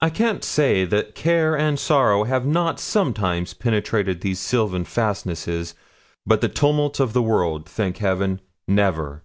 [0.00, 5.76] I can't say that care and sorrow have not sometimes penetrated these sylvan fastnesses;
[6.26, 8.40] but the tumults of the world, thank Heaven!
[8.66, 9.22] never.'